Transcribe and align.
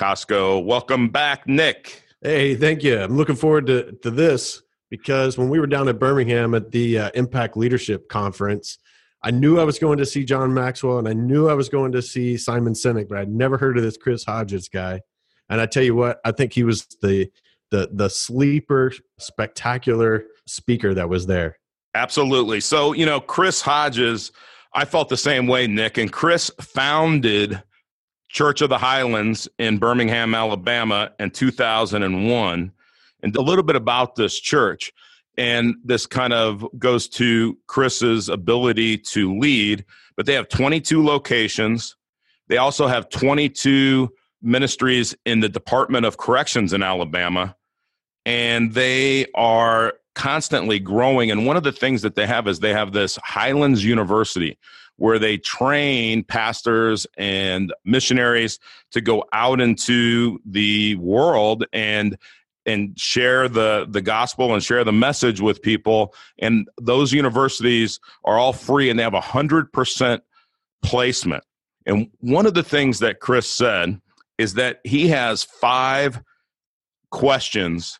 Costco. 0.00 0.64
Welcome 0.64 1.10
back, 1.10 1.46
Nick. 1.46 2.02
Hey, 2.22 2.54
thank 2.54 2.82
you. 2.82 2.98
I'm 2.98 3.18
looking 3.18 3.36
forward 3.36 3.66
to, 3.66 3.92
to 4.00 4.10
this 4.10 4.62
because 4.88 5.36
when 5.36 5.50
we 5.50 5.60
were 5.60 5.66
down 5.66 5.88
at 5.88 5.98
Birmingham 5.98 6.54
at 6.54 6.70
the 6.70 6.98
uh, 6.98 7.10
Impact 7.12 7.54
Leadership 7.54 8.08
Conference, 8.08 8.78
I 9.22 9.30
knew 9.30 9.60
I 9.60 9.64
was 9.64 9.78
going 9.78 9.98
to 9.98 10.06
see 10.06 10.24
John 10.24 10.54
Maxwell 10.54 10.98
and 10.98 11.06
I 11.06 11.12
knew 11.12 11.50
I 11.50 11.52
was 11.52 11.68
going 11.68 11.92
to 11.92 12.00
see 12.00 12.38
Simon 12.38 12.72
Sinek, 12.72 13.10
but 13.10 13.18
I'd 13.18 13.28
never 13.28 13.58
heard 13.58 13.76
of 13.76 13.82
this 13.82 13.98
Chris 13.98 14.24
Hodges 14.24 14.70
guy. 14.70 15.02
And 15.50 15.60
I 15.60 15.66
tell 15.66 15.82
you 15.82 15.94
what, 15.94 16.18
I 16.24 16.32
think 16.32 16.54
he 16.54 16.62
was 16.62 16.86
the 17.02 17.30
the 17.70 17.90
the 17.92 18.08
sleeper, 18.08 18.92
spectacular 19.18 20.24
speaker 20.46 20.94
that 20.94 21.10
was 21.10 21.26
there. 21.26 21.58
Absolutely. 21.94 22.60
So 22.60 22.94
you 22.94 23.04
know, 23.04 23.20
Chris 23.20 23.60
Hodges 23.60 24.32
I 24.72 24.86
felt 24.86 25.10
the 25.10 25.16
same 25.18 25.46
way, 25.46 25.66
Nick. 25.66 25.98
And 25.98 26.10
Chris 26.10 26.50
founded 26.58 27.62
Church 28.30 28.60
of 28.60 28.68
the 28.68 28.78
Highlands 28.78 29.48
in 29.58 29.78
Birmingham, 29.78 30.34
Alabama 30.34 31.10
in 31.18 31.30
2001. 31.30 32.72
And 33.22 33.36
a 33.36 33.40
little 33.42 33.64
bit 33.64 33.76
about 33.76 34.14
this 34.14 34.38
church. 34.38 34.92
And 35.36 35.74
this 35.84 36.06
kind 36.06 36.32
of 36.32 36.64
goes 36.78 37.08
to 37.08 37.58
Chris's 37.66 38.28
ability 38.28 38.98
to 38.98 39.36
lead. 39.36 39.84
But 40.16 40.26
they 40.26 40.34
have 40.34 40.48
22 40.48 41.04
locations. 41.04 41.96
They 42.48 42.56
also 42.56 42.86
have 42.86 43.08
22 43.08 44.10
ministries 44.42 45.14
in 45.26 45.40
the 45.40 45.48
Department 45.48 46.06
of 46.06 46.16
Corrections 46.16 46.72
in 46.72 46.84
Alabama. 46.84 47.56
And 48.24 48.74
they 48.74 49.26
are 49.34 49.94
constantly 50.14 50.78
growing. 50.78 51.32
And 51.32 51.46
one 51.46 51.56
of 51.56 51.64
the 51.64 51.72
things 51.72 52.02
that 52.02 52.14
they 52.14 52.26
have 52.26 52.46
is 52.46 52.60
they 52.60 52.74
have 52.74 52.92
this 52.92 53.18
Highlands 53.24 53.84
University 53.84 54.56
where 55.00 55.18
they 55.18 55.38
train 55.38 56.22
pastors 56.22 57.06
and 57.16 57.72
missionaries 57.86 58.58
to 58.90 59.00
go 59.00 59.24
out 59.32 59.58
into 59.58 60.38
the 60.44 60.94
world 60.96 61.64
and 61.72 62.18
and 62.66 62.98
share 63.00 63.48
the 63.48 63.86
the 63.88 64.02
gospel 64.02 64.52
and 64.52 64.62
share 64.62 64.84
the 64.84 64.92
message 64.92 65.40
with 65.40 65.62
people. 65.62 66.14
And 66.38 66.68
those 66.78 67.14
universities 67.14 67.98
are 68.24 68.38
all 68.38 68.52
free 68.52 68.90
and 68.90 68.98
they 68.98 69.02
have 69.02 69.14
a 69.14 69.22
hundred 69.22 69.72
percent 69.72 70.22
placement. 70.82 71.44
And 71.86 72.10
one 72.20 72.44
of 72.44 72.52
the 72.52 72.62
things 72.62 72.98
that 72.98 73.20
chris 73.20 73.48
said 73.48 73.98
is 74.36 74.52
that 74.54 74.80
he 74.84 75.08
has 75.08 75.44
five 75.44 76.22
questions 77.10 77.98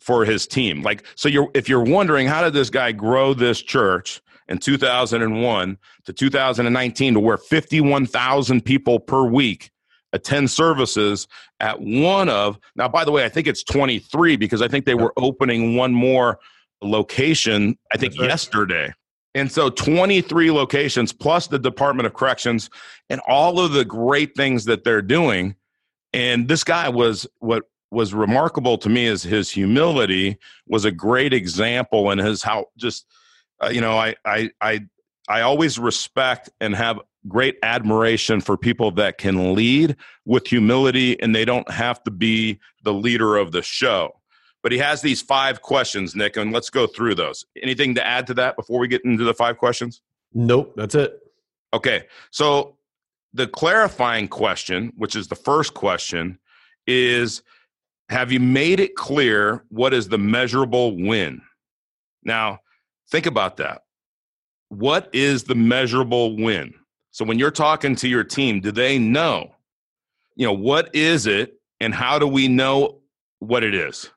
for 0.00 0.26
his 0.26 0.46
team. 0.46 0.82
Like, 0.82 1.04
so 1.14 1.30
you're 1.30 1.48
if 1.54 1.66
you're 1.66 1.82
wondering 1.82 2.26
how 2.26 2.42
did 2.42 2.52
this 2.52 2.68
guy 2.68 2.92
grow 2.92 3.32
this 3.32 3.62
church 3.62 4.20
in 4.52 4.58
2001 4.58 5.78
to 6.04 6.12
2019 6.12 7.14
to 7.14 7.20
where 7.20 7.38
51,000 7.38 8.64
people 8.64 9.00
per 9.00 9.24
week 9.24 9.70
attend 10.12 10.50
services 10.50 11.26
at 11.58 11.80
one 11.80 12.28
of 12.28 12.58
now 12.76 12.86
by 12.86 13.02
the 13.02 13.10
way 13.10 13.24
i 13.24 13.30
think 13.30 13.46
it's 13.46 13.62
23 13.64 14.36
because 14.36 14.60
i 14.60 14.68
think 14.68 14.84
they 14.84 14.94
were 14.94 15.12
opening 15.16 15.74
one 15.74 15.92
more 15.92 16.38
location 16.82 17.76
i 17.92 17.96
think 17.96 18.16
right. 18.18 18.28
yesterday. 18.28 18.92
And 19.34 19.50
so 19.50 19.70
23 19.70 20.50
locations 20.50 21.12
plus 21.12 21.46
the 21.46 21.58
department 21.58 22.06
of 22.06 22.14
corrections 22.14 22.68
and 23.08 23.20
all 23.26 23.60
of 23.60 23.72
the 23.72 23.84
great 23.84 24.36
things 24.36 24.66
that 24.66 24.84
they're 24.84 25.02
doing. 25.02 25.56
And 26.12 26.48
this 26.48 26.64
guy 26.64 26.90
was 26.90 27.26
what 27.38 27.64
was 27.90 28.12
remarkable 28.12 28.76
to 28.78 28.88
me 28.88 29.06
is 29.06 29.22
his 29.22 29.50
humility 29.50 30.36
was 30.66 30.84
a 30.84 30.90
great 30.90 31.32
example 31.32 32.10
and 32.10 32.20
his 32.20 32.42
how 32.42 32.66
just 32.76 33.06
uh, 33.62 33.68
you 33.68 33.80
know 33.80 33.96
I, 33.96 34.14
I 34.24 34.50
i 34.60 34.80
i 35.28 35.40
always 35.42 35.78
respect 35.78 36.50
and 36.60 36.74
have 36.74 36.98
great 37.28 37.56
admiration 37.62 38.40
for 38.40 38.56
people 38.56 38.90
that 38.90 39.18
can 39.18 39.54
lead 39.54 39.96
with 40.24 40.46
humility 40.46 41.20
and 41.20 41.34
they 41.34 41.44
don't 41.44 41.70
have 41.70 42.02
to 42.02 42.10
be 42.10 42.58
the 42.82 42.92
leader 42.92 43.36
of 43.36 43.52
the 43.52 43.62
show. 43.62 44.10
But 44.60 44.72
he 44.72 44.78
has 44.78 45.02
these 45.02 45.22
five 45.22 45.62
questions 45.62 46.16
nick 46.16 46.36
and 46.36 46.52
let's 46.52 46.70
go 46.70 46.86
through 46.86 47.14
those. 47.14 47.44
Anything 47.62 47.94
to 47.94 48.06
add 48.06 48.26
to 48.28 48.34
that 48.34 48.56
before 48.56 48.80
we 48.80 48.88
get 48.88 49.04
into 49.04 49.24
the 49.24 49.34
five 49.34 49.58
questions? 49.58 50.02
Nope 50.34 50.74
that's 50.76 50.94
it. 50.94 51.20
Okay 51.72 52.06
so 52.30 52.76
the 53.34 53.46
clarifying 53.46 54.28
question 54.28 54.92
which 54.96 55.16
is 55.16 55.28
the 55.28 55.36
first 55.36 55.74
question 55.74 56.38
is 56.86 57.42
have 58.08 58.30
you 58.30 58.40
made 58.40 58.78
it 58.80 58.94
clear 58.94 59.64
what 59.68 59.94
is 59.94 60.08
the 60.08 60.18
measurable 60.18 60.96
win? 60.96 61.40
Now, 62.24 62.60
think 63.12 63.26
about 63.26 63.58
that. 63.58 63.84
What 64.68 65.08
is 65.12 65.44
the 65.44 65.54
measurable 65.54 66.36
win? 66.36 66.74
So 67.10 67.24
when 67.24 67.38
you're 67.38 67.50
talking 67.50 67.94
to 67.96 68.08
your 68.08 68.24
team, 68.24 68.60
do 68.60 68.72
they 68.72 68.98
know? 68.98 69.54
You 70.34 70.46
know, 70.46 70.52
what 70.52 70.92
is 70.94 71.26
it 71.26 71.60
and 71.78 71.94
how 71.94 72.18
do 72.18 72.26
we 72.26 72.48
know 72.48 73.02
what 73.38 73.62
it 73.62 73.74
is? 73.74 74.10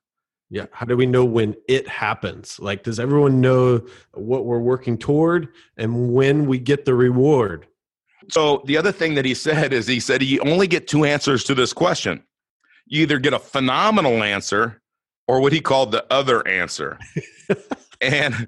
Yeah, 0.50 0.68
how 0.72 0.86
do 0.86 0.96
we 0.96 1.06
know 1.06 1.26
when 1.26 1.56
it 1.68 1.88
happens? 1.88 2.60
Like 2.60 2.84
does 2.84 3.00
everyone 3.00 3.42
know 3.42 3.86
what 4.14 4.46
we're 4.46 4.60
working 4.60 4.98
toward 4.98 5.50
and 5.78 6.14
when 6.14 6.46
we 6.46 6.58
get 6.58 6.86
the 6.86 6.96
reward? 6.96 7.68
So 8.30 8.64
the 8.66 8.78
other 8.78 8.92
thing 8.92 9.14
that 9.16 9.26
he 9.26 9.34
said 9.36 9.74
is 9.74 9.86
he 9.86 10.00
said 10.00 10.24
you 10.24 10.40
only 10.40 10.68
get 10.68 10.88
two 10.88 11.04
answers 11.04 11.44
to 11.46 11.54
this 11.54 11.74
question 11.74 12.24
you 12.86 13.02
either 13.02 13.20
get 13.20 13.34
a 13.34 13.40
phenomenal 13.40 14.24
answer 14.24 14.82
or 15.28 15.42
what 15.42 15.54
he 15.54 15.60
called 15.60 15.92
the 15.92 16.06
other 16.12 16.48
answer. 16.48 17.00
and 18.02 18.48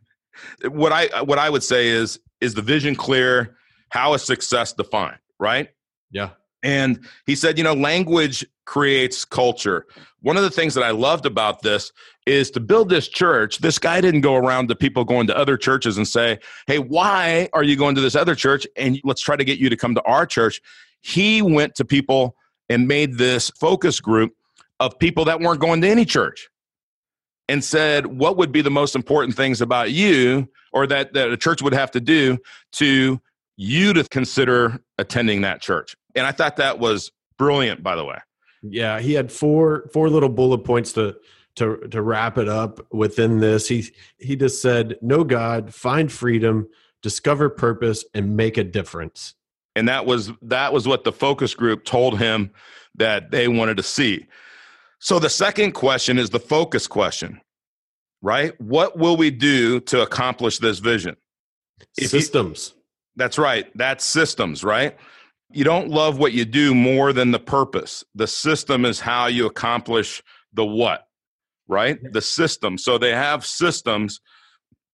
what 0.70 0.92
I 0.92 1.22
what 1.22 1.40
I 1.40 1.50
would 1.50 1.64
say 1.64 1.90
is 1.90 2.20
is 2.42 2.53
the 2.53 2.62
vision 2.62 2.96
clear? 2.96 3.58
How 3.90 4.14
is 4.14 4.24
success 4.24 4.74
defined? 4.74 5.20
Right? 5.40 5.70
Yeah. 6.12 6.31
And 6.64 7.06
he 7.25 7.36
said, 7.36 7.58
you 7.58 7.64
know, 7.64 7.74
language 7.74 8.46
creates 8.66 9.24
culture. 9.24 9.86
One 10.22 10.38
of 10.38 10.44
the 10.44 10.50
things 10.50 10.74
that 10.74 10.84
I 10.84 10.92
loved 10.92 11.26
about 11.26 11.62
this 11.62 11.92
is 12.26 12.52
to 12.52 12.59
build 12.59 12.90
this 12.90 13.08
church. 13.08 13.59
This 13.59 13.80
guy 13.80 14.02
didn't 14.02 14.22
go 14.22 14.36
around 14.36 14.68
to 14.68 14.76
people 14.76 15.06
going 15.06 15.28
to 15.28 15.38
other 15.38 15.56
churches 15.56 15.97
and 15.97 16.08
say, 16.08 16.40
hey, 16.66 16.80
why 16.80 17.47
are 17.53 17.64
you 17.64 17.78
going 17.78 17.96
to 17.96 18.02
this 18.02 18.16
other 18.16 18.36
church? 18.36 18.68
And 18.76 19.00
let's 19.03 19.22
try 19.22 19.36
to 19.36 19.46
get 19.46 19.59
you 19.59 19.70
to 19.70 19.78
come 19.78 19.96
to 19.96 20.02
our 20.03 20.26
church. 20.26 20.62
He 21.02 21.42
went 21.42 21.76
to 21.76 21.86
people 21.86 22.36
and 22.70 22.88
made 22.88 23.18
this 23.18 23.50
focus 23.52 24.02
group 24.02 24.34
of 24.80 25.00
people 25.00 25.26
that 25.26 25.40
weren't 25.40 25.62
going 25.62 25.81
to 25.81 25.88
any 25.88 26.06
church 26.06 26.50
and 27.50 27.63
said 27.63 28.06
what 28.06 28.38
would 28.38 28.52
be 28.52 28.62
the 28.62 28.72
most 28.72 28.96
important 28.96 29.35
things 29.35 29.62
about 29.62 29.91
you 29.91 30.47
or 30.74 30.88
that, 30.88 31.13
that 31.13 31.30
a 31.30 31.38
church 31.38 31.62
would 31.62 31.74
have 31.74 31.91
to 31.91 32.00
do 32.00 32.38
to 32.74 33.22
you 33.56 33.94
to 33.94 34.03
consider 34.06 34.81
attending 34.97 35.41
that 35.41 35.62
church? 35.62 35.96
And 36.16 36.25
i 36.25 36.31
thought 36.31 36.58
that 36.58 36.80
was 36.80 37.12
brilliant 37.38 37.84
by 37.84 37.96
the 37.96 38.06
way. 38.06 38.18
Yeah 38.63 39.00
he 39.00 39.13
had 39.13 39.31
four 39.31 39.90
four 39.94 40.09
little 40.09 40.30
bullet 40.30 40.59
points 40.59 40.94
to 40.94 41.16
to 41.56 41.78
to 41.90 42.02
wrap 42.02 42.38
it 42.38 42.47
up 42.47 42.85
within 42.91 43.40
this. 43.40 43.68
He 43.68 43.85
he 44.18 44.35
just 44.35 44.62
said 44.62 44.97
know 45.02 45.24
god 45.24 45.74
find 45.74 46.12
freedom 46.12 46.68
discover 47.02 47.50
purpose 47.50 48.03
and 48.14 48.35
make 48.35 48.58
a 48.58 48.64
difference. 48.64 49.35
And 49.75 49.88
that 49.88 50.06
was 50.06 50.31
that 50.41 50.74
was 50.74 50.88
what 50.88 51.03
the 51.03 51.12
focus 51.12 51.53
group 51.53 51.85
told 51.85 52.19
him 52.19 52.52
that 52.96 53.31
they 53.31 53.47
wanted 53.47 53.78
to 53.78 53.84
see 53.84 54.25
so 54.99 55.20
the 55.20 55.29
second 55.29 55.73
question 55.73 56.17
is 56.17 56.29
the 56.29 56.40
focus 56.40 56.88
question 56.88 57.41
right? 58.22 58.59
What 58.59 58.97
will 58.97 59.17
we 59.17 59.32
do 59.32 59.79
to 59.82 60.02
accomplish 60.02 60.58
this 60.59 60.79
vision? 60.79 61.16
If 61.97 62.09
systems. 62.09 62.73
You, 62.76 62.82
that's 63.16 63.38
right. 63.38 63.67
That's 63.76 64.03
systems 64.03 64.64
right? 64.64 64.97
You 65.52 65.64
don't 65.64 65.90
love 65.90 66.17
what 66.17 66.34
you 66.34 66.44
do 66.44 66.76
more 66.76 67.14
than 67.14 67.32
the 67.32 67.40
purpose. 67.40 68.03
The 68.16 68.28
system 68.28 68.85
is 68.85 68.99
how 68.99 69.28
you 69.28 69.46
accomplish 69.46 70.22
the 70.53 70.66
what 70.66 71.03
right? 71.70 71.99
The 72.14 72.22
system. 72.22 72.78
So 72.78 72.97
they 72.97 73.11
have 73.11 73.46
systems. 73.46 74.22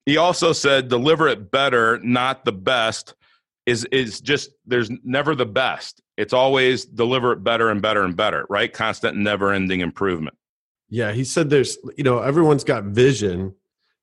He 0.06 0.18
also 0.18 0.54
said 0.54 0.88
deliver 0.88 1.28
it 1.28 1.52
better 1.52 2.00
not 2.00 2.46
the 2.46 2.52
best. 2.52 3.16
Is 3.66 3.86
is 3.86 4.20
just 4.20 4.50
there's 4.66 4.92
never 5.04 5.36
the 5.36 5.46
best. 5.46 6.02
It's 6.18 6.34
always 6.34 6.86
deliver 6.86 7.34
it 7.34 7.44
better 7.44 7.70
and 7.70 7.82
better 7.82 8.04
and 8.04 8.16
better, 8.16 8.46
right? 8.50 8.72
Constant 8.72 9.18
never 9.18 9.52
ending 9.52 9.80
improvement. 9.80 10.38
Yeah, 10.90 11.12
he 11.12 11.24
said 11.24 11.50
there's 11.50 11.78
you 11.98 12.04
know 12.04 12.20
everyone's 12.20 12.64
got 12.64 12.84
vision, 12.84 13.56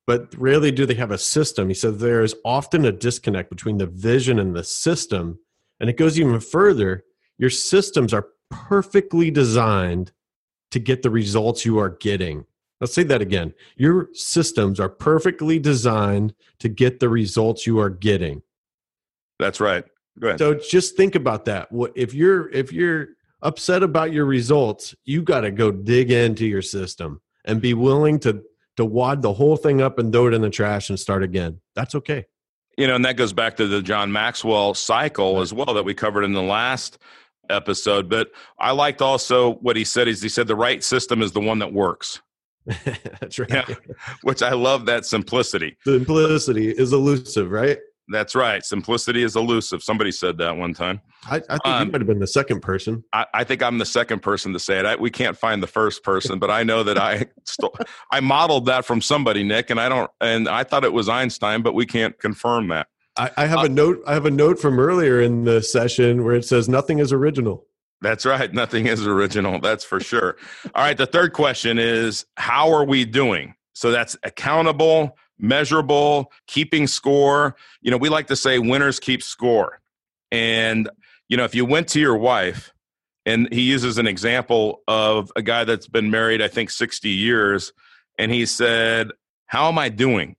but 0.07 0.35
rarely 0.37 0.73
do 0.73 0.87
they 0.87 0.95
have 0.95 1.13
a 1.13 1.19
system. 1.19 1.69
He 1.69 1.75
said 1.75 1.99
there 1.99 2.23
is 2.23 2.35
often 2.45 2.85
a 2.85 2.93
disconnect 2.93 3.49
between 3.49 3.79
the 3.79 3.87
vision 3.87 4.39
and 4.39 4.57
the 4.57 4.65
system, 4.65 5.39
and 5.79 5.89
it 5.89 5.97
goes 5.97 6.19
even 6.19 6.41
further. 6.41 7.05
Your 7.39 7.51
systems 7.51 8.13
are 8.13 8.29
perfectly 8.51 9.31
designed 9.31 10.13
to 10.73 10.79
get 10.79 11.03
the 11.03 11.11
results 11.11 11.65
you 11.65 11.79
are 11.79 11.91
getting. 11.91 12.45
Let's 12.81 12.95
say 12.95 13.03
that 13.05 13.21
again. 13.21 13.55
Your 13.77 14.09
systems 14.15 14.81
are 14.81 14.89
perfectly 14.89 15.59
designed 15.59 16.35
to 16.61 16.69
get 16.69 16.99
the 16.99 17.09
results 17.09 17.67
you 17.67 17.79
are 17.79 17.91
getting. 17.91 18.43
That's 19.39 19.61
right. 19.61 19.85
Go 20.19 20.29
ahead. 20.29 20.39
So 20.39 20.55
just 20.55 20.97
think 20.97 21.15
about 21.15 21.45
that. 21.47 21.71
What 21.71 21.93
if 21.95 22.15
you're 22.15 22.51
if 22.51 22.73
you're 22.73 23.09
upset 23.43 23.83
about 23.83 24.13
your 24.13 24.25
results, 24.25 24.95
you 25.05 25.23
got 25.23 25.43
to 25.43 25.51
go 25.51 25.71
dig 25.71 26.11
into 26.11 26.47
your 26.47 26.63
system 26.63 27.21
and 27.45 27.61
be 27.61 27.75
willing 27.75 28.19
to 28.21 28.43
to 28.77 28.85
wad 28.85 29.23
the 29.23 29.33
whole 29.33 29.57
thing 29.57 29.81
up 29.81 29.99
and 29.99 30.13
throw 30.13 30.27
it 30.29 30.35
in 30.35 30.43
the 30.43 30.51
trash 30.51 30.91
and 30.91 30.99
start 30.99 31.23
again. 31.23 31.61
That's 31.75 31.95
okay. 31.95 32.27
You 32.79 32.87
know, 32.87 32.95
and 32.95 33.05
that 33.05 33.17
goes 33.17 33.33
back 33.33 33.57
to 33.57 33.67
the 33.67 33.83
John 33.83 34.11
Maxwell 34.11 34.75
cycle 34.75 35.41
as 35.41 35.53
well 35.53 35.75
that 35.75 35.85
we 35.85 35.93
covered 35.93 36.25
in 36.25 36.33
the 36.33 36.43
last 36.43 36.99
episode. 37.51 38.09
But 38.09 38.31
I 38.59 38.71
liked 38.71 39.03
also 39.03 39.55
what 39.57 39.77
he 39.77 39.85
said 39.85 40.09
is 40.09 40.23
he 40.23 40.29
said 40.29 40.47
the 40.47 40.57
right 40.57 40.83
system 40.83 41.21
is 41.21 41.33
the 41.33 41.41
one 41.41 41.59
that 41.59 41.73
works. 41.73 42.23
That's 43.21 43.39
right. 43.39 43.51
Yeah, 43.51 43.75
which 44.23 44.43
I 44.43 44.53
love 44.53 44.87
that 44.87 45.05
simplicity. 45.05 45.77
Simplicity 45.85 46.71
is 46.71 46.93
elusive, 46.93 47.51
right? 47.51 47.79
That's 48.11 48.35
right. 48.35 48.65
Simplicity 48.65 49.23
is 49.23 49.37
elusive. 49.37 49.83
Somebody 49.83 50.11
said 50.13 50.37
that 50.39 50.57
one 50.57 50.75
time. 50.75 51.01
I, 51.27 51.37
I 51.37 51.39
think 51.39 51.61
Um, 51.67 51.87
you 51.87 51.93
might 51.93 52.01
have 52.01 52.07
been 52.09 52.19
the 52.19 52.27
second 52.27 52.61
person. 52.61 53.05
I, 53.13 53.27
I 53.33 53.45
think 53.45 53.63
I'm 53.63 53.79
the 53.79 53.87
second 53.87 54.21
person 54.21 54.53
to 54.53 54.59
say 54.59 54.79
it. 54.81 54.87
I, 54.87 54.97
we 54.97 55.11
can't 55.11 55.37
find 55.37 55.63
the 55.63 55.67
first 55.69 56.03
person, 56.03 56.39
but 56.39 56.51
I 56.51 56.63
know 56.65 56.83
that 56.83 56.99
I 56.99 57.27
st- 57.45 57.73
I 58.11 58.21
modeled 58.21 58.67
that 58.67 58.85
from 58.85 59.01
somebody, 59.01 59.45
Nick, 59.45 59.71
and 59.71 59.81
I 59.81 59.89
don't. 59.89 60.11
And 60.21 60.49
I 60.49 60.65
thought 60.65 60.85
it 60.85 60.93
was 60.93 61.09
Einstein, 61.09 61.63
but 61.63 61.75
we 61.75 61.87
can't 61.87 62.19
confirm 62.19 62.69
that. 62.69 62.89
I, 63.17 63.31
I 63.37 63.47
have 63.47 63.61
Uh, 63.61 63.65
a 63.65 63.69
note. 63.69 64.03
I 64.07 64.15
have 64.15 64.27
a 64.27 64.31
note 64.31 64.59
from 64.59 64.79
earlier 64.81 65.21
in 65.21 65.45
the 65.45 65.63
session 65.63 66.25
where 66.25 66.35
it 66.35 66.45
says 66.45 66.69
nothing 66.69 66.99
is 66.99 67.13
original. 67.13 67.67
That's 68.03 68.25
right. 68.25 68.51
Nothing 68.63 68.87
is 68.87 69.07
original. 69.07 69.61
That's 69.61 69.85
for 69.85 70.01
sure. 70.01 70.37
All 70.75 70.83
right. 70.83 70.97
The 70.97 71.05
third 71.07 71.33
question 71.35 71.79
is 71.79 72.25
how 72.39 72.73
are 72.73 72.85
we 72.85 73.05
doing? 73.05 73.55
So 73.75 73.91
that's 73.91 74.17
accountable, 74.23 75.17
measurable, 75.43 76.33
keeping 76.47 76.87
score. 76.87 77.57
You 77.81 77.91
know, 77.91 77.97
we 77.97 78.09
like 78.09 78.27
to 78.29 78.37
say 78.37 78.59
winners 78.59 79.01
keep 79.01 79.23
score. 79.23 79.81
And, 80.31 80.89
you 81.29 81.37
know, 81.37 81.45
if 81.45 81.55
you 81.55 81.65
went 81.65 81.89
to 81.89 82.01
your 82.01 82.17
wife, 82.17 82.73
and 83.27 83.53
he 83.53 83.63
uses 83.63 83.99
an 83.99 84.07
example 84.07 84.83
of 84.89 85.31
a 85.37 85.43
guy 85.43 85.65
that's 85.65 85.87
been 85.87 86.11
married, 86.11 86.41
I 86.41 86.49
think, 86.49 86.71
60 86.71 87.09
years, 87.09 87.73
and 88.19 88.33
he 88.33 88.47
said, 88.47 89.11
How 89.47 89.69
am 89.69 89.79
I 89.79 89.89
doing? 89.89 90.37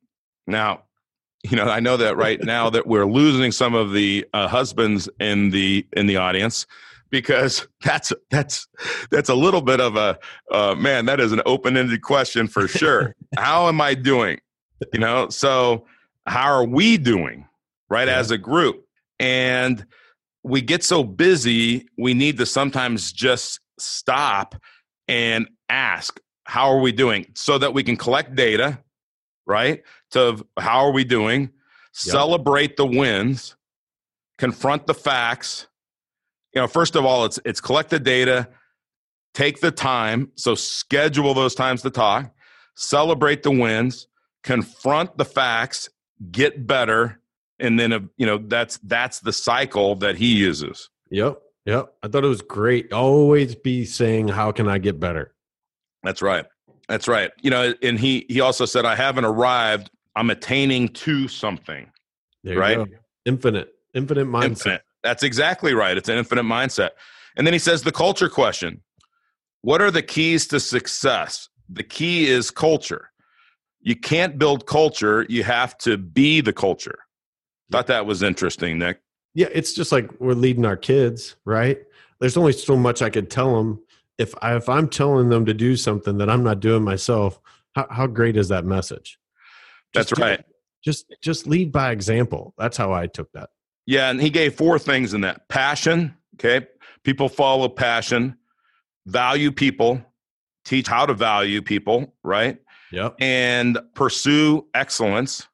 Now, 0.48 0.84
you 1.44 1.58
know, 1.58 1.66
I 1.66 1.80
know 1.80 1.98
that 1.98 2.18
right 2.18 2.42
now 2.44 2.70
that 2.70 2.86
we're 2.86 3.06
losing 3.06 3.52
some 3.52 3.74
of 3.74 3.94
the 3.94 4.26
uh, 4.34 4.48
husbands 4.48 5.10
in 5.20 5.50
the 5.50 5.86
in 5.94 6.06
the 6.06 6.18
audience 6.18 6.68
because 7.10 7.68
that's 7.82 8.14
that's 8.30 8.68
that's 9.10 9.30
a 9.30 9.36
little 9.36 9.62
bit 9.62 9.80
of 9.80 9.96
a 9.96 10.18
uh, 10.52 10.76
man. 10.76 11.06
That 11.06 11.20
is 11.20 11.32
an 11.32 11.42
open 11.46 11.78
ended 11.78 12.02
question 12.02 12.48
for 12.48 12.68
sure. 12.68 13.16
how 13.38 13.68
am 13.68 13.82
I 13.82 13.94
doing? 13.94 14.40
You 14.94 15.00
know, 15.00 15.30
so 15.30 15.86
how 16.26 16.46
are 16.52 16.66
we 16.66 16.98
doing? 16.98 17.48
Right 17.90 18.08
Yeah. 18.08 18.20
as 18.20 18.32
a 18.32 18.38
group, 18.38 18.86
and 19.20 19.86
we 20.44 20.62
get 20.62 20.82
so 20.84 21.04
busy, 21.04 21.88
we 21.98 22.14
need 22.14 22.38
to 22.38 22.46
sometimes 22.46 23.12
just 23.12 23.60
stop 23.78 24.56
and 25.10 25.48
ask, 25.70 26.20
how 26.46 26.70
are 26.72 26.80
we 26.80 26.94
doing? 26.94 27.26
So 27.36 27.58
that 27.58 27.74
we 27.74 27.84
can 27.84 27.98
collect 27.98 28.34
data, 28.36 28.80
right? 29.46 29.84
To 30.12 30.46
how 30.58 30.86
are 30.86 30.92
we 30.92 31.04
doing? 31.04 31.50
Celebrate 31.92 32.78
the 32.78 32.86
wins, 32.86 33.58
confront 34.38 34.88
the 34.88 34.94
facts. 34.94 35.68
You 36.54 36.62
know, 36.62 36.68
first 36.68 36.96
of 36.96 37.04
all, 37.06 37.26
it's 37.26 37.40
it's 37.44 37.60
collect 37.60 37.90
the 37.90 38.00
data, 38.00 38.48
take 39.34 39.60
the 39.60 39.72
time, 39.72 40.32
so 40.36 40.56
schedule 40.56 41.34
those 41.34 41.56
times 41.56 41.82
to 41.82 41.90
talk, 41.90 42.34
celebrate 42.76 43.44
the 43.44 43.52
wins, 43.52 44.08
confront 44.44 45.18
the 45.18 45.26
facts, 45.26 45.90
get 46.32 46.66
better, 46.66 47.20
and 47.60 47.80
then 47.80 47.94
uh, 47.94 48.00
you 48.18 48.26
know 48.26 48.38
that's 48.38 48.78
that's 48.80 49.20
the 49.20 49.34
cycle 49.34 49.96
that 49.96 50.16
he 50.18 50.36
uses. 50.36 50.90
Yep. 51.10 51.40
Yep. 51.66 51.94
I 52.02 52.08
thought 52.08 52.24
it 52.24 52.28
was 52.28 52.42
great. 52.42 52.92
Always 52.92 53.56
be 53.56 53.86
saying, 53.86 54.30
"How 54.30 54.52
can 54.52 54.68
I 54.68 54.78
get 54.78 55.00
better?" 55.00 55.34
That's 56.04 56.22
right. 56.22 56.46
That's 56.88 57.08
right. 57.08 57.32
You 57.42 57.52
know, 57.52 57.74
and 57.82 58.00
he 58.00 58.26
he 58.30 58.42
also 58.42 58.66
said, 58.66 58.86
"I 58.86 58.96
haven't 58.96 59.26
arrived. 59.26 59.90
I'm 60.16 60.30
attaining 60.30 60.90
to 60.90 61.28
something." 61.28 61.92
Right. 62.44 62.78
go. 62.78 62.88
Infinite. 63.26 63.74
Infinite 63.94 64.28
mindset. 64.28 64.46
Infinite. 64.46 64.82
That's 65.04 65.24
exactly 65.24 65.74
right. 65.74 65.96
It's 65.98 66.10
an 66.10 66.18
infinite 66.18 66.44
mindset. 66.44 66.92
And 67.36 67.46
then 67.46 67.54
he 67.54 67.60
says 67.60 67.84
the 67.84 67.92
culture 67.92 68.30
question. 68.30 68.82
What 69.62 69.82
are 69.82 69.92
the 69.92 70.02
keys 70.02 70.48
to 70.48 70.60
success? 70.60 71.50
The 71.70 71.84
key 71.84 72.28
is 72.28 72.50
culture. 72.52 73.11
You 73.82 73.96
can't 73.96 74.38
build 74.38 74.66
culture, 74.66 75.26
you 75.28 75.44
have 75.44 75.78
to 75.80 75.98
be 75.98 76.42
the 76.42 76.54
culture. 76.54 77.00
Thought 77.72 77.88
that 77.88 78.06
was 78.06 78.22
interesting, 78.22 78.78
Nick. 78.78 79.02
Yeah, 79.34 79.48
it's 79.52 79.74
just 79.74 79.92
like 79.92 80.10
we're 80.20 80.34
leading 80.34 80.66
our 80.66 80.78
kids, 80.78 81.36
right? 81.46 81.80
There's 82.20 82.38
only 82.38 82.54
so 82.54 82.76
much 82.76 83.02
I 83.02 83.10
could 83.10 83.30
tell 83.30 83.56
them. 83.56 83.82
If 84.18 84.36
I, 84.42 84.56
if 84.56 84.70
I'm 84.70 84.88
telling 84.88 85.30
them 85.30 85.46
to 85.46 85.54
do 85.54 85.76
something 85.76 86.18
that 86.18 86.30
I'm 86.30 86.44
not 86.44 86.60
doing 86.60 86.84
myself, 86.84 87.40
how, 87.76 87.88
how 87.90 88.08
great 88.08 88.38
is 88.38 88.50
that 88.50 88.66
message? 88.66 89.18
That's 89.94 90.12
right. 90.20 90.44
Just 90.84 91.14
just 91.22 91.48
lead 91.48 91.72
by 91.72 91.92
example. 91.92 92.54
That's 92.58 92.78
how 92.78 92.92
I 92.92 93.08
took 93.08 93.32
that. 93.32 93.50
Yeah, 93.86 94.10
and 94.10 94.22
he 94.22 94.30
gave 94.30 94.56
four 94.56 94.78
things 94.78 95.14
in 95.14 95.22
that 95.22 95.48
passion. 95.48 96.16
Okay. 96.36 96.68
People 97.04 97.30
follow 97.30 97.68
passion, 97.68 98.38
value 99.06 99.52
people, 99.52 100.02
teach 100.66 100.88
how 100.88 101.06
to 101.06 101.14
value 101.14 101.62
people, 101.62 102.14
right? 102.24 102.58
Yep. 102.92 103.16
And 103.20 103.80
pursue 103.96 104.68
excellence. 104.74 105.48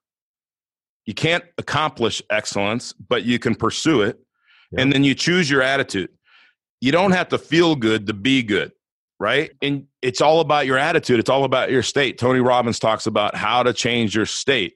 You 1.06 1.14
can't 1.14 1.44
accomplish 1.58 2.22
excellence, 2.30 2.94
but 2.94 3.24
you 3.24 3.40
can 3.40 3.56
pursue 3.56 4.02
it. 4.02 4.20
Yeah. 4.72 4.82
And 4.82 4.92
then 4.92 5.04
you 5.04 5.16
choose 5.16 5.50
your 5.50 5.62
attitude. 5.62 6.10
You 6.82 6.92
don't 6.92 7.12
have 7.12 7.30
to 7.30 7.38
feel 7.38 7.76
good 7.76 8.08
to 8.08 8.14
be 8.14 8.44
good, 8.44 8.72
right? 9.20 9.52
And 9.62 9.86
it's 10.02 10.22
all 10.22 10.42
about 10.42 10.66
your 10.66 10.78
attitude, 10.78 11.20
it's 11.20 11.30
all 11.30 11.44
about 11.44 11.72
your 11.72 11.84
state. 11.84 12.18
Tony 12.18 12.40
Robbins 12.40 12.80
talks 12.80 13.08
about 13.08 13.36
how 13.36 13.64
to 13.64 13.74
change 13.74 14.16
your 14.16 14.26
state. 14.26 14.76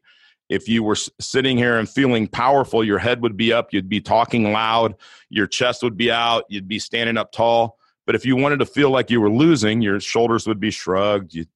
If 0.49 0.67
you 0.67 0.83
were 0.83 0.95
sitting 0.95 1.57
here 1.57 1.77
and 1.77 1.87
feeling 1.87 2.27
powerful, 2.27 2.83
your 2.83 2.99
head 2.99 3.21
would 3.21 3.37
be 3.37 3.53
up, 3.53 3.71
you'd 3.71 3.87
be 3.87 4.01
talking 4.01 4.51
loud, 4.51 4.95
your 5.29 5.47
chest 5.47 5.81
would 5.83 5.95
be 5.95 6.11
out, 6.11 6.43
you'd 6.49 6.67
be 6.67 6.79
standing 6.79 7.17
up 7.17 7.31
tall. 7.31 7.77
But 8.05 8.15
if 8.15 8.25
you 8.25 8.35
wanted 8.35 8.59
to 8.59 8.65
feel 8.65 8.89
like 8.89 9.09
you 9.09 9.21
were 9.21 9.29
losing, 9.29 9.81
your 9.81 9.99
shoulders 9.99 10.47
would 10.47 10.59
be 10.59 10.71
shrugged, 10.71 11.33
you'd 11.33 11.47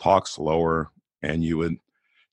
talk 0.00 0.26
slower, 0.26 0.90
and 1.22 1.42
you 1.44 1.58
would 1.58 1.76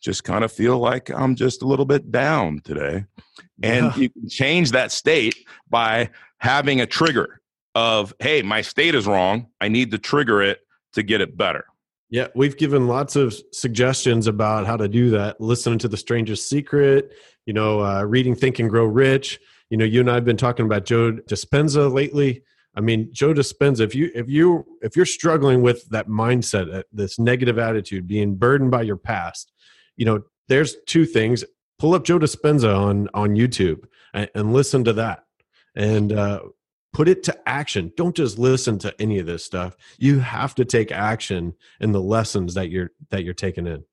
just 0.01 0.24
kind 0.24 0.44
of 0.44 0.51
feel 0.51 0.80
like 0.80 1.10
I'm 1.10 1.36
just 1.36 1.62
a 1.62 1.68
little 1.68 1.86
bit 1.86 2.12
down 2.12 2.62
today. 2.63 3.06
And 3.62 3.86
Yeah. 3.88 3.96
you 3.96 4.10
can 4.10 4.27
change 4.30 4.72
that 4.72 4.91
state 4.91 5.36
by 5.70 6.10
having 6.39 6.82
a 6.82 6.86
trigger 6.88 7.39
of, 7.75 8.13
hey, 8.20 8.41
my 8.41 8.62
state 8.62 8.96
is 8.96 9.06
wrong. 9.06 9.48
I 9.62 9.68
need 9.68 9.91
to 9.91 9.98
trigger 9.98 10.41
it 10.41 10.60
to 10.94 11.03
get 11.03 11.22
it 11.22 11.38
better. 11.38 11.65
Yeah, 12.10 12.27
we've 12.36 12.58
given 12.58 12.88
lots 12.88 13.15
of 13.15 13.34
suggestions 13.53 14.27
about 14.27 14.65
how 14.65 14.75
to 14.75 14.89
do 14.89 15.12
that. 15.12 15.39
Listening 15.39 15.80
to 15.80 15.88
The 15.88 15.96
Strangest 15.96 16.50
Secret, 16.50 17.13
you 17.46 17.53
know, 17.53 17.80
uh, 17.82 18.03
reading 18.03 18.36
Think 18.36 18.60
and 18.60 18.70
Grow 18.70 18.84
Rich. 18.86 19.39
You 19.70 19.77
know, 19.77 19.86
you 19.86 20.01
and 20.01 20.12
I 20.12 20.15
have 20.15 20.25
been 20.25 20.36
talking 20.36 20.65
about 20.65 20.84
Joe 20.84 21.13
Dispenza 21.13 21.89
lately. 21.94 22.44
I 22.75 22.82
mean, 22.82 23.10
Joe 23.12 23.34
Dispenza. 23.34 23.82
If 23.82 23.94
you 23.94 24.12
if 24.16 24.30
you 24.30 24.66
if 24.82 24.96
you're 24.96 25.06
struggling 25.06 25.62
with 25.62 25.88
that 25.90 26.08
mindset, 26.08 26.84
this 26.92 27.20
negative 27.20 27.60
attitude, 27.60 28.08
being 28.08 28.36
burdened 28.36 28.72
by 28.72 28.84
your 28.84 28.98
past, 28.98 29.51
you 29.98 30.06
know, 30.06 30.24
there's 30.48 30.78
two 30.86 31.06
things. 31.06 31.44
Pull 31.80 31.94
up 31.94 32.06
Joe 32.06 32.20
Dispenza 32.20 32.75
on 32.78 33.10
on 33.13 33.36
YouTube 33.36 33.86
and, 34.13 34.30
and 34.36 34.54
listen 34.54 34.84
to 34.86 34.94
that, 34.94 35.25
and 35.75 36.13
uh, 36.13 36.42
put 36.94 37.10
it 37.10 37.24
to 37.24 37.50
action. 37.50 37.92
Don't 37.98 38.16
just 38.16 38.38
listen 38.38 38.80
to 38.80 39.01
any 39.01 39.20
of 39.20 39.25
this 39.25 39.44
stuff. 39.44 39.75
You 39.98 40.20
have 40.20 40.56
to 40.56 40.66
take 40.66 40.92
action 40.92 41.56
in 41.80 41.92
the 41.92 42.01
lessons 42.01 42.54
that 42.54 42.70
you're 42.70 42.92
that 43.10 43.24
you're 43.24 43.34
taking 43.34 43.68
in. 43.68 43.84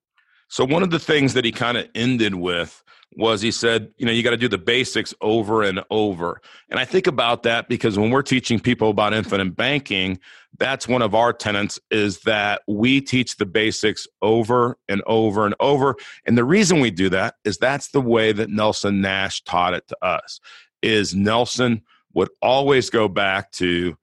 So 0.49 0.65
one 0.65 0.83
of 0.83 0.91
the 0.91 0.99
things 0.99 1.35
that 1.35 1.45
he 1.45 1.53
kind 1.53 1.77
of 1.77 1.89
ended 1.95 2.35
with 2.35 2.83
was 3.17 3.41
he 3.41 3.51
said, 3.51 3.91
you 3.97 4.07
know, 4.07 4.13
you 4.13 4.23
got 4.23 4.31
to 4.31 4.37
do 4.37 4.49
the 4.49 4.59
basics 4.59 5.15
over 5.21 5.63
and 5.63 5.83
over. 5.91 6.41
And 6.69 6.79
I 6.79 6.85
think 6.85 7.07
about 7.07 7.43
that 7.45 7.69
because 7.69 7.99
when 7.99 8.11
we're 8.11 8.23
teaching 8.23 8.61
people 8.61 8.91
about 8.91 9.15
infinite 9.15 9.57
banking, 9.57 10.19
that's 10.59 10.87
one 10.87 11.03
of 11.03 11.15
our 11.15 11.33
tenets 11.33 11.79
is 11.91 12.21
that 12.21 12.63
we 12.67 13.01
teach 13.01 13.37
the 13.37 13.47
basics 13.47 14.07
over 14.23 14.77
and 14.89 15.03
over 15.07 15.47
and 15.47 15.55
over. 15.61 15.97
And 16.27 16.37
the 16.37 16.45
reason 16.45 16.81
we 16.81 16.91
do 16.91 17.09
that 17.11 17.37
is 17.45 17.59
that's 17.59 17.89
the 17.89 18.01
way 18.01 18.33
that 18.33 18.51
Nelson 18.51 19.01
Nash 19.01 19.43
taught 19.43 19.75
it 19.75 19.89
to 19.89 20.05
us. 20.05 20.41
Is 20.83 21.15
Nelson 21.15 21.83
would 22.15 22.29
always 22.41 22.91
go 22.91 23.09
back 23.09 23.51
to 23.53 23.97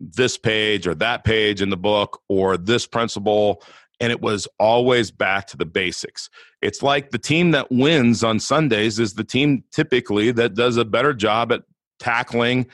this 0.00 0.36
page 0.36 0.86
or 0.86 0.94
that 0.96 1.24
page 1.24 1.62
in 1.62 1.70
the 1.70 1.76
book 1.76 2.20
or 2.28 2.56
this 2.56 2.86
principle 2.86 3.62
and 4.02 4.10
it 4.10 4.20
was 4.20 4.48
always 4.58 5.10
back 5.10 5.46
to 5.46 5.56
the 5.56 5.64
basics. 5.64 6.28
It's 6.60 6.82
like 6.82 7.10
the 7.10 7.18
team 7.18 7.52
that 7.52 7.70
wins 7.70 8.22
on 8.24 8.40
Sundays 8.40 8.98
is 8.98 9.14
the 9.14 9.24
team 9.24 9.62
typically 9.72 10.32
that 10.32 10.54
does 10.54 10.76
a 10.76 10.84
better 10.84 11.14
job 11.14 11.52
at 11.52 11.62
tackling 12.00 12.66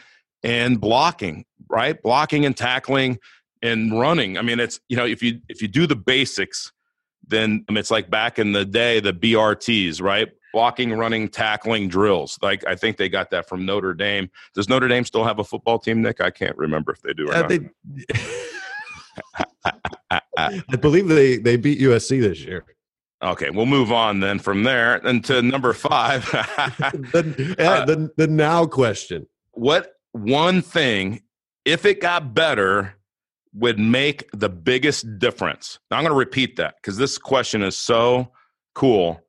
and 0.42 0.80
blocking, 0.80 1.44
right? 1.68 2.00
Blocking 2.02 2.46
and 2.46 2.56
tackling 2.56 3.18
and 3.62 4.00
running. 4.00 4.38
I 4.38 4.42
mean, 4.42 4.58
it's 4.58 4.80
you 4.88 4.96
know 4.96 5.04
if 5.04 5.22
you 5.22 5.40
if 5.48 5.60
you 5.60 5.68
do 5.68 5.86
the 5.86 5.96
basics, 5.96 6.72
then 7.26 7.64
I 7.68 7.72
mean, 7.72 7.78
it's 7.78 7.90
like 7.90 8.08
back 8.08 8.38
in 8.38 8.52
the 8.52 8.64
day 8.64 9.00
the 9.00 9.12
BRTs, 9.12 10.00
right? 10.00 10.28
Blocking, 10.54 10.94
running, 10.94 11.28
tackling 11.28 11.88
drills. 11.88 12.38
Like 12.40 12.66
I 12.66 12.74
think 12.74 12.96
they 12.96 13.10
got 13.10 13.30
that 13.32 13.46
from 13.48 13.66
Notre 13.66 13.92
Dame. 13.92 14.30
Does 14.54 14.66
Notre 14.68 14.88
Dame 14.88 15.04
still 15.04 15.24
have 15.24 15.40
a 15.40 15.44
football 15.44 15.78
team, 15.78 16.00
Nick? 16.00 16.22
I 16.22 16.30
can't 16.30 16.56
remember 16.56 16.92
if 16.92 17.02
they 17.02 17.12
do 17.12 17.28
or 17.28 17.34
Uh, 17.34 17.40
not. 17.42 17.48
they, 17.50 17.58
I 20.70 20.76
believe 20.76 21.08
they 21.08 21.36
they 21.38 21.56
beat 21.56 21.80
USC 21.80 22.20
this 22.20 22.40
year. 22.40 22.64
okay, 23.22 23.50
we'll 23.50 23.66
move 23.66 23.90
on 23.92 24.20
then 24.20 24.38
from 24.38 24.62
there 24.62 24.96
and 25.06 25.24
to 25.24 25.42
number 25.42 25.72
five. 25.72 26.24
the, 27.12 27.56
Uh, 27.58 27.84
the 27.84 28.10
the 28.16 28.26
now 28.26 28.66
question. 28.66 29.26
what 29.52 29.92
one 30.12 30.62
thing, 30.62 31.22
if 31.64 31.84
it 31.84 32.00
got 32.00 32.32
better, 32.34 32.94
would 33.54 33.78
make 33.78 34.28
the 34.32 34.48
biggest 34.48 35.18
difference? 35.18 35.78
Now, 35.90 35.96
I'm 35.98 36.04
going 36.04 36.12
to 36.12 36.18
repeat 36.18 36.56
that 36.56 36.76
because 36.76 36.96
this 36.96 37.18
question 37.18 37.62
is 37.62 37.76
so 37.76 38.32
cool. 38.74 39.20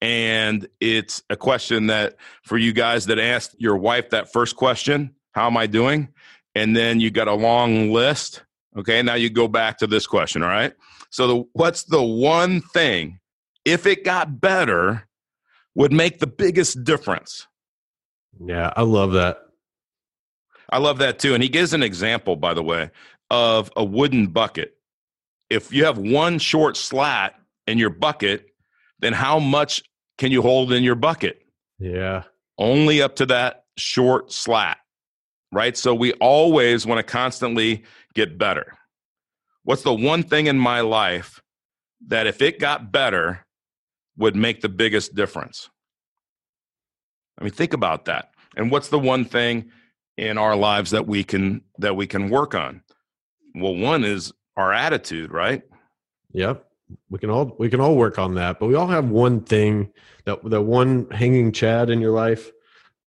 And 0.00 0.68
it's 0.80 1.22
a 1.28 1.36
question 1.36 1.86
that 1.88 2.16
for 2.44 2.56
you 2.56 2.72
guys 2.72 3.06
that 3.06 3.18
asked 3.18 3.56
your 3.58 3.76
wife 3.76 4.10
that 4.10 4.32
first 4.32 4.54
question, 4.56 5.14
how 5.32 5.46
am 5.46 5.56
I 5.56 5.66
doing? 5.66 6.08
And 6.54 6.76
then 6.76 7.00
you 7.00 7.10
got 7.10 7.26
a 7.28 7.34
long 7.34 7.90
list. 7.92 8.42
Okay, 8.76 9.02
now 9.02 9.14
you 9.14 9.30
go 9.30 9.48
back 9.48 9.78
to 9.78 9.86
this 9.86 10.06
question. 10.06 10.42
All 10.42 10.48
right. 10.48 10.72
So, 11.10 11.26
the, 11.26 11.44
what's 11.52 11.84
the 11.84 12.02
one 12.02 12.60
thing, 12.60 13.18
if 13.64 13.86
it 13.86 14.04
got 14.04 14.40
better, 14.40 15.08
would 15.74 15.92
make 15.92 16.18
the 16.18 16.26
biggest 16.26 16.84
difference? 16.84 17.46
Yeah, 18.44 18.72
I 18.76 18.82
love 18.82 19.12
that. 19.12 19.38
I 20.70 20.78
love 20.78 20.98
that 20.98 21.18
too. 21.18 21.34
And 21.34 21.42
he 21.42 21.48
gives 21.48 21.72
an 21.72 21.82
example, 21.82 22.36
by 22.36 22.52
the 22.54 22.62
way, 22.62 22.90
of 23.30 23.70
a 23.76 23.84
wooden 23.84 24.26
bucket. 24.28 24.74
If 25.48 25.72
you 25.72 25.86
have 25.86 25.96
one 25.96 26.38
short 26.38 26.76
slat 26.76 27.34
in 27.66 27.78
your 27.78 27.90
bucket, 27.90 28.46
then 29.00 29.14
how 29.14 29.38
much 29.38 29.82
can 30.18 30.30
you 30.30 30.42
hold 30.42 30.72
in 30.72 30.82
your 30.82 30.94
bucket? 30.94 31.40
Yeah, 31.78 32.24
Only 32.58 33.00
up 33.00 33.16
to 33.16 33.26
that 33.26 33.64
short 33.76 34.32
slat, 34.32 34.78
right? 35.52 35.76
So 35.76 35.94
we 35.94 36.12
always 36.14 36.86
want 36.86 36.98
to 36.98 37.02
constantly 37.02 37.84
get 38.14 38.38
better. 38.38 38.74
What's 39.64 39.82
the 39.82 39.94
one 39.94 40.22
thing 40.22 40.46
in 40.46 40.58
my 40.58 40.80
life 40.80 41.40
that 42.06 42.26
if 42.26 42.40
it 42.42 42.58
got 42.58 42.92
better 42.92 43.44
would 44.16 44.36
make 44.36 44.60
the 44.60 44.68
biggest 44.68 45.14
difference? 45.14 45.68
I 47.38 47.44
mean, 47.44 47.52
think 47.52 47.72
about 47.72 48.06
that. 48.06 48.30
And 48.56 48.70
what's 48.70 48.88
the 48.88 48.98
one 48.98 49.24
thing 49.24 49.70
in 50.16 50.38
our 50.38 50.56
lives 50.56 50.90
that 50.90 51.06
we 51.06 51.22
can 51.22 51.62
that 51.78 51.94
we 51.94 52.06
can 52.06 52.28
work 52.28 52.54
on? 52.54 52.82
Well, 53.54 53.76
one 53.76 54.04
is 54.04 54.32
our 54.56 54.72
attitude, 54.72 55.32
right? 55.32 55.62
yep. 56.32 56.64
We 57.10 57.18
can 57.18 57.30
all 57.30 57.54
we 57.58 57.68
can 57.68 57.80
all 57.80 57.96
work 57.96 58.18
on 58.18 58.34
that, 58.34 58.58
but 58.58 58.66
we 58.66 58.74
all 58.74 58.86
have 58.86 59.10
one 59.10 59.42
thing 59.42 59.92
that 60.24 60.42
that 60.48 60.62
one 60.62 61.10
hanging 61.10 61.52
chad 61.52 61.90
in 61.90 62.00
your 62.00 62.12
life 62.12 62.50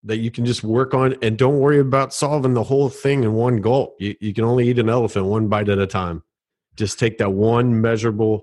that 0.04 0.18
you 0.18 0.32
can 0.32 0.46
just 0.46 0.64
work 0.64 0.94
on, 0.94 1.16
and 1.22 1.38
don't 1.38 1.60
worry 1.60 1.80
about 1.80 2.14
solving 2.14 2.54
the 2.54 2.64
whole 2.64 2.90
thing 2.90 3.24
in 3.24 3.34
one 3.34 3.58
gulp. 3.58 3.96
You 4.00 4.16
you 4.20 4.34
can 4.34 4.44
only 4.44 4.70
eat 4.70 4.80
an 4.80 4.90
elephant 4.90 5.26
one 5.26 5.48
bite 5.48 5.70
at 5.70 5.80
a 5.80 5.88
time. 5.88 6.24
Just 6.76 7.00
take 7.00 7.18
that 7.20 7.32
one 7.32 7.82
measurable 7.82 8.42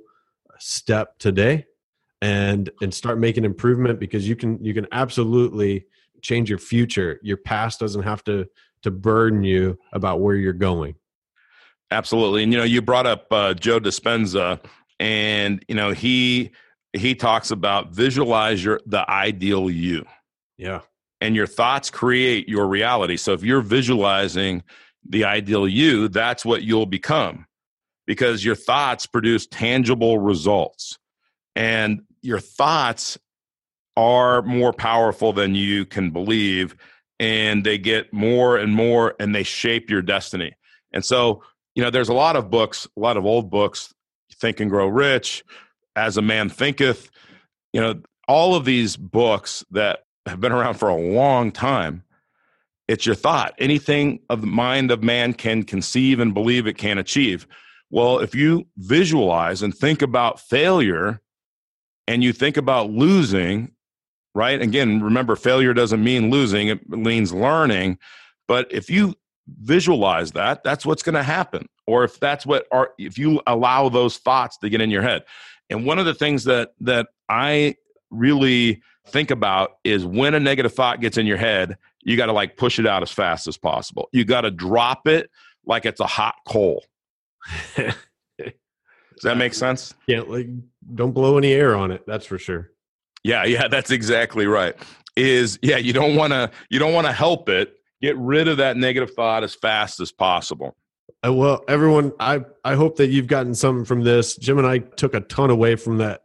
step 0.59 1.19
today, 1.19 1.67
and 2.23 2.71
and 2.81 2.93
start 2.93 3.19
making 3.19 3.45
improvement 3.45 3.99
because 3.99 4.29
you 4.29 4.37
can 4.37 4.63
you 4.65 4.75
can 4.75 4.87
absolutely 4.93 5.87
change 6.23 6.49
your 6.49 6.59
future. 6.59 7.19
Your 7.23 7.37
past 7.37 7.81
doesn't 7.81 8.03
have 8.03 8.23
to 8.25 8.47
to 8.83 8.91
burden 8.91 9.43
you 9.43 9.79
about 9.93 10.21
where 10.21 10.37
you're 10.37 10.53
going. 10.53 10.95
Absolutely. 11.91 12.43
And 12.43 12.53
you 12.53 12.59
know, 12.59 12.65
you 12.65 12.83
brought 12.83 13.07
up 13.07 13.27
uh, 13.33 13.55
Joe 13.55 13.81
Dispenza, 13.81 14.61
and 15.01 15.65
you 15.69 15.75
know 15.75 15.93
he 15.93 16.51
he 16.93 17.15
talks 17.15 17.51
about 17.51 17.93
visualize 17.93 18.63
your 18.65 18.81
the 18.87 19.09
ideal 19.11 19.71
you, 19.71 20.05
Yeah. 20.57 20.81
And 21.21 21.35
your 21.35 21.47
thoughts 21.47 21.91
create 21.91 22.49
your 22.49 22.67
reality. 22.67 23.17
So 23.17 23.33
if 23.33 23.43
you're 23.43 23.61
visualizing 23.61 24.63
the 25.09 25.25
ideal 25.25 25.67
you, 25.67 26.09
that's 26.09 26.45
what 26.45 26.63
you'll 26.63 26.87
become, 26.87 27.47
because 28.07 28.45
your 28.45 28.55
thoughts 28.55 29.07
produce 29.07 29.47
tangible 29.47 30.19
results, 30.19 30.99
and 31.57 32.03
your 32.23 32.41
thoughts 32.41 33.19
are 33.97 34.43
more 34.43 34.73
powerful 34.73 35.33
than 35.33 35.55
you 35.55 35.85
can 35.85 36.11
believe, 36.11 36.77
and 37.19 37.65
they 37.65 37.79
get 37.79 38.13
more 38.13 38.57
and 38.57 38.75
more, 38.75 39.15
and 39.19 39.35
they 39.35 39.43
shape 39.43 39.91
your 39.91 40.03
destiny. 40.03 40.55
And 40.93 41.05
so 41.05 41.43
you 41.75 41.85
know, 41.85 41.91
there's 41.91 42.09
a 42.09 42.15
lot 42.15 42.35
of 42.35 42.51
books, 42.51 42.89
a 42.97 43.01
lot 43.01 43.17
of 43.17 43.25
old 43.25 43.51
books, 43.51 43.95
Think 44.41 44.59
and 44.59 44.69
Grow 44.69 44.89
Rich, 44.89 45.45
As 45.95 46.17
a 46.17 46.23
Man 46.23 46.49
Thinketh, 46.49 47.09
you 47.73 47.81
know, 47.81 48.01
all 48.27 48.57
of 48.57 48.65
these 48.65 48.97
books 48.97 49.65
that 49.71 50.01
have 50.29 50.41
been 50.41 50.53
around 50.53 50.75
for 50.75 50.89
a 50.89 50.97
long 50.97 51.51
time. 51.51 52.05
It's 52.87 53.05
your 53.05 53.15
thought. 53.15 53.55
Anything 53.59 54.21
of 54.31 54.41
the 54.41 54.47
mind 54.47 54.91
of 54.91 55.03
man 55.03 55.35
can 55.35 55.63
conceive 55.63 56.21
and 56.21 56.33
believe 56.33 56.67
it 56.67 56.79
can 56.79 56.99
achieve. 56.99 57.47
Well, 57.91 58.19
if 58.19 58.35
you 58.35 58.67
visualize 58.77 59.63
and 59.63 59.75
think 59.75 60.03
about 60.03 60.41
failure 60.41 61.21
and 62.07 62.23
you 62.23 62.33
think 62.33 62.57
about 62.57 62.91
losing, 62.91 63.73
right? 64.35 64.61
Again, 64.61 65.03
remember, 65.03 65.37
failure 65.37 65.75
doesn't 65.75 66.03
mean 66.03 66.31
losing, 66.31 66.69
it 66.69 66.89
means 66.89 67.33
learning. 67.33 67.99
But 68.47 68.73
if 68.73 68.89
you 68.89 69.15
visualize 69.61 70.33
that 70.33 70.63
that's 70.63 70.85
what's 70.85 71.03
going 71.03 71.15
to 71.15 71.23
happen 71.23 71.67
or 71.87 72.05
if 72.05 72.21
that's 72.21 72.45
what 72.45 72.67
are 72.71 72.91
if 72.99 73.17
you 73.19 73.41
allow 73.47 73.89
those 73.89 74.19
thoughts 74.19 74.59
to 74.59 74.69
get 74.69 74.81
in 74.81 74.91
your 74.91 75.03
head 75.03 75.25
and 75.71 75.87
one 75.87 75.99
of 75.99 76.05
the 76.05 76.15
things 76.15 76.45
that 76.45 76.73
that 76.81 77.09
i 77.29 77.75
really 78.11 78.83
think 79.11 79.31
about 79.31 79.79
is 79.85 80.05
when 80.05 80.35
a 80.35 80.41
negative 80.41 80.73
thought 80.73 81.01
gets 81.01 81.17
in 81.19 81.27
your 81.27 81.37
head 81.37 81.77
you 82.05 82.17
got 82.17 82.27
to 82.27 82.33
like 82.33 82.57
push 82.57 82.79
it 82.79 82.87
out 82.87 83.03
as 83.03 83.11
fast 83.11 83.47
as 83.49 83.57
possible 83.57 84.09
you 84.13 84.25
got 84.25 84.43
to 84.43 84.51
drop 84.51 85.07
it 85.09 85.31
like 85.67 85.85
it's 85.87 86.01
a 86.01 86.07
hot 86.07 86.35
coal 86.47 86.85
does 87.77 87.95
that 89.23 89.37
make 89.37 89.55
sense 89.55 89.95
Can't 90.09 90.31
like 90.31 90.47
don't 90.95 91.13
blow 91.13 91.39
any 91.39 91.53
air 91.53 91.75
on 91.77 91.91
it. 91.91 92.05
That's 92.07 92.27
for 92.27 92.39
sure. 92.39 92.71
yeah 93.23 93.45
yeah 93.45 93.69
that's 93.69 93.91
exactly 93.91 94.47
right 94.47 94.75
is 95.17 95.59
yeah 95.63 95.77
you 95.77 95.93
don't 95.93 96.15
want 96.17 96.33
to 96.33 96.51
you 96.71 96.79
don't 96.79 96.93
want 96.95 97.07
to 97.07 97.13
help 97.13 97.49
it 97.49 97.75
get 98.01 98.17
rid 98.17 98.47
of 98.49 98.59
that 98.59 98.77
negative 98.77 99.11
thought 99.15 99.43
as 99.43 99.55
fast 99.55 100.01
as 100.01 100.13
possible 100.13 100.77
Uh, 101.27 101.33
well, 101.33 101.65
everyone, 101.67 102.13
I 102.21 102.45
I 102.65 102.75
hope 102.77 102.97
that 102.99 103.09
you've 103.09 103.27
gotten 103.27 103.53
something 103.55 103.85
from 103.85 104.05
this. 104.05 104.37
Jim 104.37 104.57
and 104.59 104.67
I 104.67 104.79
took 104.79 105.15
a 105.15 105.21
ton 105.21 105.51
away 105.51 105.75
from 105.75 105.99
that 105.99 106.21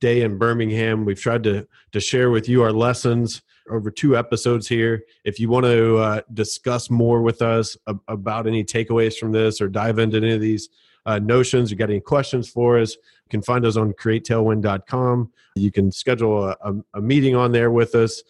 day 0.00 0.22
in 0.22 0.38
Birmingham. 0.38 1.04
We've 1.04 1.20
tried 1.20 1.44
to 1.44 1.66
to 1.92 2.00
share 2.00 2.30
with 2.30 2.48
you 2.48 2.62
our 2.62 2.72
lessons 2.72 3.42
over 3.70 3.90
two 3.90 4.16
episodes 4.16 4.68
here. 4.68 5.04
If 5.24 5.40
you 5.40 5.48
want 5.48 5.66
to 5.66 5.96
uh, 5.96 6.20
discuss 6.32 6.90
more 6.90 7.22
with 7.22 7.42
us 7.42 7.76
ab- 7.88 8.00
about 8.08 8.46
any 8.46 8.64
takeaways 8.64 9.16
from 9.16 9.32
this 9.32 9.60
or 9.60 9.68
dive 9.68 9.98
into 9.98 10.18
any 10.18 10.32
of 10.32 10.40
these 10.40 10.68
uh, 11.04 11.18
notions, 11.18 11.70
you 11.70 11.76
got 11.76 11.90
any 11.90 12.00
questions 12.00 12.48
for 12.48 12.78
us, 12.78 12.94
you 12.94 13.30
can 13.30 13.42
find 13.42 13.64
us 13.64 13.76
on 13.76 13.92
createtailwind.com. 13.92 15.32
You 15.56 15.72
can 15.72 15.90
schedule 15.90 16.44
a, 16.44 16.56
a, 16.60 16.74
a 16.94 17.00
meeting 17.00 17.34
on 17.34 17.52
there 17.52 17.70
with 17.70 17.94
us. 17.94 18.22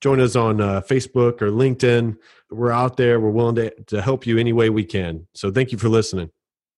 Join 0.00 0.20
us 0.20 0.34
on 0.34 0.60
uh, 0.60 0.80
Facebook 0.80 1.42
or 1.42 1.50
LinkedIn. 1.50 2.16
We're 2.50 2.72
out 2.72 2.96
there. 2.96 3.20
We're 3.20 3.30
willing 3.30 3.56
to, 3.56 3.70
to 3.84 4.02
help 4.02 4.26
you 4.26 4.38
any 4.38 4.52
way 4.52 4.70
we 4.70 4.84
can. 4.84 5.26
So 5.34 5.50
thank 5.50 5.72
you 5.72 5.78
for 5.78 5.88
listening. 5.88 6.30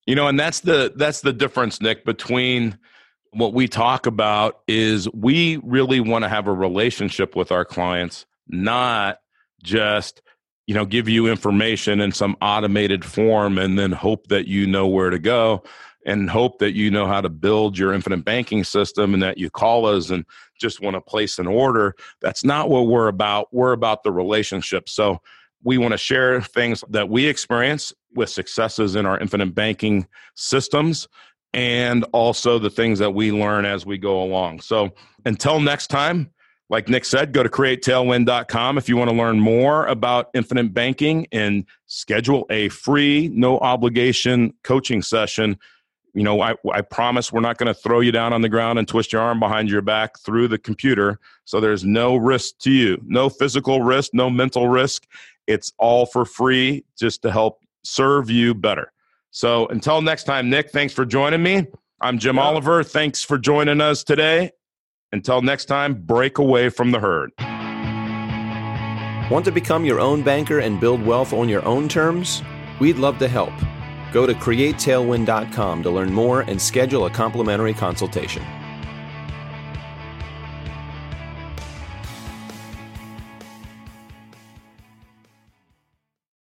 You 0.05 0.15
know, 0.15 0.27
and 0.27 0.37
that's 0.37 0.59
the 0.59 0.91
that's 0.97 1.21
the 1.21 1.31
difference, 1.31 1.79
Nick, 1.79 2.03
between 2.03 2.77
what 3.33 3.53
we 3.53 3.67
talk 3.67 4.05
about 4.05 4.61
is 4.67 5.09
we 5.13 5.57
really 5.63 5.99
want 5.99 6.23
to 6.23 6.29
have 6.29 6.47
a 6.47 6.53
relationship 6.53 7.35
with 7.35 7.51
our 7.51 7.65
clients, 7.65 8.25
not 8.47 9.19
just 9.63 10.21
you 10.67 10.73
know 10.73 10.85
give 10.85 11.09
you 11.09 11.27
information 11.27 11.99
in 11.99 12.11
some 12.11 12.35
automated 12.41 13.03
form 13.03 13.57
and 13.57 13.77
then 13.77 13.91
hope 13.91 14.27
that 14.27 14.47
you 14.47 14.65
know 14.65 14.87
where 14.87 15.09
to 15.09 15.19
go 15.19 15.63
and 16.05 16.29
hope 16.29 16.59
that 16.59 16.73
you 16.73 16.91
know 16.91 17.07
how 17.07 17.21
to 17.21 17.29
build 17.29 17.77
your 17.77 17.93
infinite 17.93 18.25
banking 18.25 18.63
system 18.63 19.13
and 19.13 19.23
that 19.23 19.37
you 19.37 19.49
call 19.49 19.85
us 19.85 20.09
and 20.09 20.25
just 20.59 20.81
want 20.81 20.95
to 20.95 21.01
place 21.01 21.39
an 21.39 21.47
order. 21.47 21.95
That's 22.21 22.43
not 22.43 22.69
what 22.69 22.87
we're 22.87 23.07
about. 23.07 23.47
We're 23.51 23.71
about 23.71 24.03
the 24.03 24.11
relationship. 24.11 24.89
So 24.89 25.21
we 25.63 25.77
want 25.77 25.93
to 25.93 25.97
share 25.97 26.41
things 26.41 26.83
that 26.89 27.07
we 27.09 27.25
experience 27.25 27.93
with 28.13 28.29
successes 28.29 28.95
in 28.95 29.05
our 29.05 29.17
infinite 29.17 29.55
banking 29.55 30.07
systems 30.35 31.07
and 31.53 32.03
also 32.11 32.57
the 32.59 32.69
things 32.69 32.99
that 32.99 33.13
we 33.13 33.31
learn 33.31 33.65
as 33.65 33.85
we 33.85 33.97
go 33.97 34.23
along. 34.23 34.61
So 34.61 34.91
until 35.25 35.59
next 35.59 35.87
time, 35.87 36.31
like 36.69 36.89
Nick 36.89 37.05
said, 37.05 37.33
go 37.33 37.43
to 37.43 37.49
createtailwind.com 37.49 38.77
if 38.77 38.89
you 38.89 38.97
want 38.97 39.11
to 39.11 39.15
learn 39.15 39.39
more 39.39 39.85
about 39.85 40.29
infinite 40.33 40.73
banking 40.73 41.27
and 41.31 41.65
schedule 41.85 42.47
a 42.49 42.69
free, 42.69 43.29
no 43.31 43.59
obligation 43.59 44.53
coaching 44.63 45.01
session. 45.01 45.59
You 46.15 46.23
know, 46.23 46.41
I, 46.41 46.55
I 46.71 46.81
promise 46.81 47.31
we're 47.31 47.41
not 47.41 47.57
going 47.57 47.67
to 47.67 47.79
throw 47.79 47.99
you 47.99 48.11
down 48.11 48.33
on 48.33 48.41
the 48.41 48.49
ground 48.49 48.79
and 48.79 48.87
twist 48.87 49.13
your 49.13 49.21
arm 49.21 49.39
behind 49.39 49.69
your 49.69 49.81
back 49.81 50.17
through 50.19 50.47
the 50.47 50.57
computer. 50.57 51.19
So 51.45 51.59
there's 51.59 51.83
no 51.83 52.15
risk 52.15 52.57
to 52.59 52.71
you, 52.71 52.99
no 53.05 53.29
physical 53.29 53.81
risk, 53.81 54.11
no 54.13 54.29
mental 54.29 54.67
risk. 54.67 55.05
It's 55.45 55.73
all 55.77 56.05
for 56.05 56.25
free 56.25 56.85
just 56.97 57.21
to 57.23 57.31
help 57.31 57.59
serve 57.83 58.29
you 58.29 58.53
better. 58.55 58.91
So 59.33 59.65
until 59.67 60.01
next 60.01 60.25
time, 60.25 60.49
Nick, 60.49 60.69
thanks 60.69 60.93
for 60.93 61.05
joining 61.05 61.41
me. 61.41 61.65
I'm 61.99 62.19
Jim 62.19 62.35
yeah. 62.35 62.43
Oliver. 62.43 62.83
Thanks 62.83 63.23
for 63.23 63.39
joining 63.39 63.81
us 63.81 64.03
today. 64.03 64.51
Until 65.11 65.41
next 65.41 65.65
time, 65.65 65.95
break 65.95 66.37
away 66.37 66.69
from 66.69 66.91
the 66.91 66.99
herd. 66.99 67.31
Want 69.31 69.43
to 69.45 69.51
become 69.51 69.85
your 69.85 69.99
own 69.99 70.21
banker 70.21 70.59
and 70.59 70.79
build 70.79 71.03
wealth 71.03 71.33
on 71.33 71.49
your 71.49 71.65
own 71.65 71.89
terms? 71.89 72.43
We'd 72.79 72.97
love 72.97 73.17
to 73.19 73.27
help. 73.27 73.53
Go 74.11 74.27
to 74.27 74.35
createtailwind.com 74.35 75.83
to 75.83 75.89
learn 75.89 76.13
more 76.13 76.41
and 76.41 76.61
schedule 76.61 77.07
a 77.07 77.09
complimentary 77.09 77.73
consultation. 77.73 78.43